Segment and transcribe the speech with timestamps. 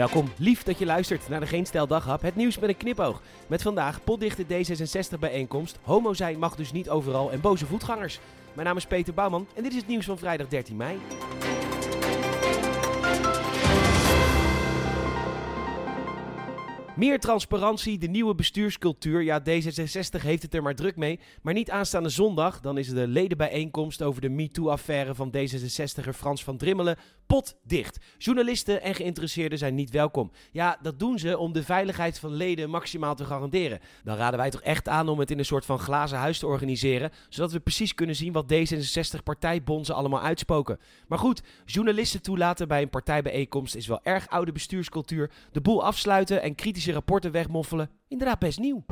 [0.00, 3.22] Welkom, lief dat je luistert naar de Geen Daghap, het nieuws met een knipoog.
[3.46, 8.18] Met vandaag potdichte D66 bijeenkomst, homo zijn mag dus niet overal en boze voetgangers.
[8.52, 10.98] Mijn naam is Peter Bouwman en dit is het nieuws van vrijdag 13 mei.
[17.00, 19.22] Meer transparantie, de nieuwe bestuurscultuur.
[19.22, 21.20] Ja, D66 heeft het er maar druk mee.
[21.42, 26.56] Maar niet aanstaande zondag, dan is de ledenbijeenkomst over de MeToo-affaire van D66er Frans van
[26.56, 27.98] Drimmelen potdicht.
[28.18, 30.30] Journalisten en geïnteresseerden zijn niet welkom.
[30.52, 33.80] Ja, dat doen ze om de veiligheid van leden maximaal te garanderen.
[34.04, 36.46] Dan raden wij toch echt aan om het in een soort van glazen huis te
[36.46, 40.78] organiseren, zodat we precies kunnen zien wat D66 partijbonzen allemaal uitspoken.
[41.08, 45.30] Maar goed, journalisten toelaten bij een partijbijeenkomst is wel erg oude bestuurscultuur.
[45.52, 48.84] De boel afsluiten en kritische rapporten wegmoffelen, inderdaad best nieuw.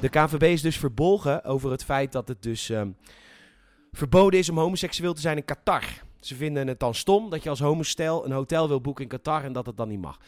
[0.00, 2.90] De KNVB is dus verbolgen over het feit dat het dus ehm,
[3.92, 5.84] verboden is om homoseksueel te zijn in Qatar.
[6.20, 9.44] Ze vinden het dan stom dat je als homostel een hotel wil boeken in Qatar
[9.44, 10.18] en dat het dan niet mag.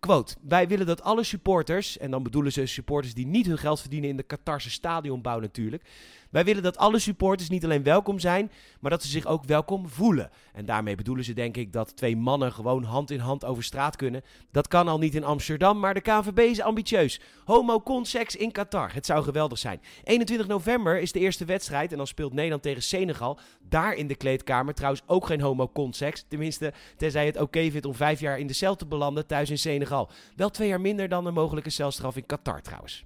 [0.00, 3.80] Quote, wij willen dat alle supporters, en dan bedoelen ze supporters die niet hun geld
[3.80, 5.84] verdienen in de Qatarse stadionbouw natuurlijk.
[6.30, 9.88] Wij willen dat alle supporters niet alleen welkom zijn, maar dat ze zich ook welkom
[9.88, 10.30] voelen.
[10.52, 13.96] En daarmee bedoelen ze denk ik dat twee mannen gewoon hand in hand over straat
[13.96, 14.22] kunnen.
[14.50, 17.20] Dat kan al niet in Amsterdam, maar de KNVB is ambitieus.
[17.44, 18.94] Homo seks in Qatar.
[18.94, 19.80] Het zou geweldig zijn.
[20.04, 23.38] 21 november is de eerste wedstrijd en dan speelt Nederland tegen Senegal.
[23.68, 26.24] Daar in de kleedkamer trouwens ook geen homo seks.
[26.28, 29.58] Tenminste, tenzij het oké vindt om vijf jaar in de cel te belanden thuis in
[29.58, 30.10] Senegal.
[30.36, 33.04] Wel twee jaar minder dan de mogelijke celstraf in Qatar trouwens.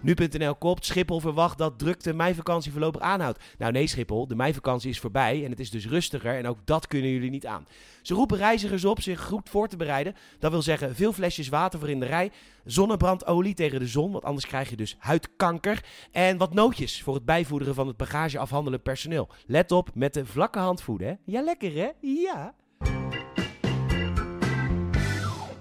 [0.00, 3.44] Nu.nl kopt, Schiphol verwacht dat drukte meivakantie voorlopig aanhoudt.
[3.58, 6.86] Nou nee Schiphol, de meivakantie is voorbij en het is dus rustiger en ook dat
[6.86, 7.66] kunnen jullie niet aan.
[8.02, 10.14] Ze roepen reizigers op zich goed voor te bereiden.
[10.38, 12.30] Dat wil zeggen veel flesjes water voor in de rij,
[12.64, 15.84] zonnebrandolie tegen de zon, want anders krijg je dus huidkanker.
[16.12, 19.28] En wat nootjes voor het bijvoederen van het bagage afhandelend personeel.
[19.46, 21.14] Let op, met de vlakke hand voeden hè.
[21.24, 21.88] Ja lekker hè?
[22.00, 22.54] Ja.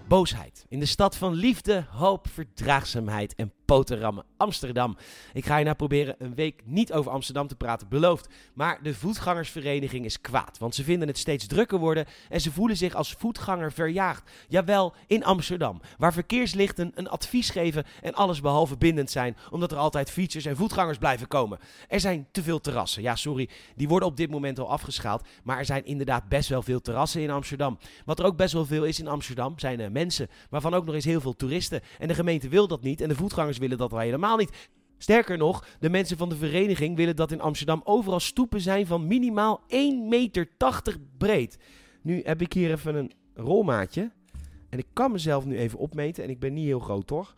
[0.07, 0.65] Boosheid.
[0.69, 4.97] In de stad van liefde, hoop, verdraagzaamheid en poterammen Amsterdam.
[5.33, 8.29] Ik ga hierna proberen een week niet over Amsterdam te praten, beloofd.
[8.53, 12.77] Maar de voetgangersvereniging is kwaad, want ze vinden het steeds drukker worden en ze voelen
[12.77, 14.29] zich als voetganger verjaagd.
[14.47, 19.77] Jawel, in Amsterdam, waar verkeerslichten een advies geven en alles behalve bindend zijn, omdat er
[19.77, 21.59] altijd fietsers en voetgangers blijven komen.
[21.87, 23.01] Er zijn te veel terrassen.
[23.01, 26.61] Ja, sorry, die worden op dit moment al afgeschaald, maar er zijn inderdaad best wel
[26.61, 27.77] veel terrassen in Amsterdam.
[28.05, 30.95] Wat er ook best wel veel is in Amsterdam zijn uh, mensen, waarvan ook nog
[30.95, 31.81] eens heel veel toeristen.
[31.99, 34.69] En de gemeente wil dat niet en de voetgangers willen dat al helemaal niet.
[34.97, 39.07] Sterker nog, de mensen van de vereniging willen dat in Amsterdam overal stoepen zijn van
[39.07, 39.67] minimaal 1,80
[40.07, 40.49] meter
[41.17, 41.57] breed.
[42.01, 44.11] Nu heb ik hier even een rolmaatje.
[44.69, 46.23] En ik kan mezelf nu even opmeten.
[46.23, 47.35] En ik ben niet heel groot, toch?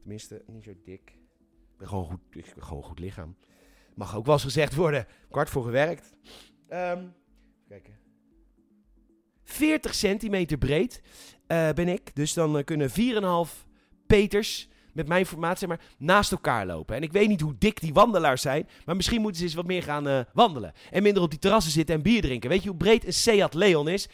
[0.00, 1.10] Tenminste, niet zo dik.
[1.10, 2.20] Ik ben gewoon goed,
[2.58, 3.36] gewoon goed lichaam.
[3.94, 5.06] Mag ook wel eens gezegd worden.
[5.30, 6.16] Kwart voor gewerkt.
[6.68, 7.12] Um,
[7.68, 7.98] kijken.
[9.42, 11.02] 40 centimeter breed
[11.48, 12.14] uh, ben ik.
[12.14, 12.90] Dus dan uh, kunnen
[13.48, 13.68] 4,5
[14.06, 16.96] peters met mijn formaat zeg maar, naast elkaar lopen.
[16.96, 19.66] En ik weet niet hoe dik die wandelaars zijn, maar misschien moeten ze eens wat
[19.66, 20.72] meer gaan uh, wandelen.
[20.90, 22.50] En minder op die terrassen zitten en bier drinken.
[22.50, 24.08] Weet je hoe breed een Seat Leon is?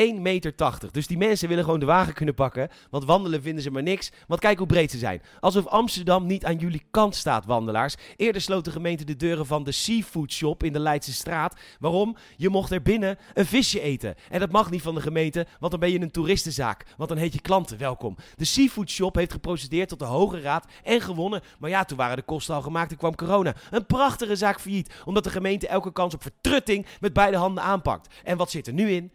[0.00, 0.54] 1,80 meter.
[0.90, 2.68] Dus die mensen willen gewoon de wagen kunnen pakken.
[2.90, 4.12] Want wandelen vinden ze maar niks.
[4.26, 5.22] Want kijk hoe breed ze zijn.
[5.40, 7.94] Alsof Amsterdam niet aan jullie kant staat, wandelaars.
[8.16, 11.60] Eerder sloot de gemeente de deuren van de Seafood Shop in de Leidse straat.
[11.78, 12.16] Waarom?
[12.36, 14.14] Je mocht er binnen een visje eten.
[14.30, 16.86] En dat mag niet van de gemeente, want dan ben je een toeristenzaak.
[16.96, 18.16] Want dan heet je klanten welkom.
[18.36, 21.40] De Seafood Shop heeft geprocedeerd tot de Hoge Raad en gewonnen.
[21.58, 23.54] Maar ja, toen waren de kosten al gemaakt en kwam corona.
[23.70, 28.14] Een prachtige zaak failliet, omdat de gemeente elke kans op vertrutting met beide handen aanpakt.
[28.24, 29.12] En wat zit er nu in?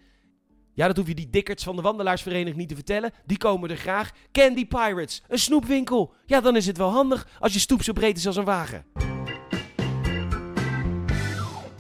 [0.78, 3.12] Ja, dat hoef je die dikkerts van de wandelaarsvereniging niet te vertellen.
[3.26, 4.12] Die komen er graag.
[4.32, 6.14] Candy Pirates, een snoepwinkel.
[6.26, 8.86] Ja, dan is het wel handig als je stoep zo breed is als een wagen.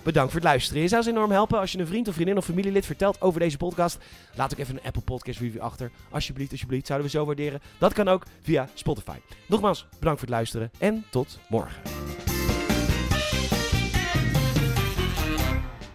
[0.03, 0.81] Bedankt voor het luisteren.
[0.81, 3.39] Je zou ze enorm helpen als je een vriend of vriendin of familielid vertelt over
[3.39, 3.97] deze podcast.
[4.35, 5.91] Laat ook even een Apple Podcast review achter.
[6.09, 6.87] Alsjeblieft, alsjeblieft.
[6.87, 7.61] Zouden we zo waarderen.
[7.77, 9.17] Dat kan ook via Spotify.
[9.47, 11.96] Nogmaals, bedankt voor het luisteren en tot morgen.